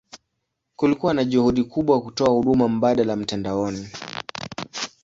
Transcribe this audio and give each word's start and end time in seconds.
Kulikuwa 0.75 1.13
na 1.13 1.23
juhudi 1.23 1.63
kubwa 1.63 2.01
kutoa 2.01 2.29
huduma 2.29 2.67
mbadala 2.67 3.15
mtandaoni. 3.15 3.87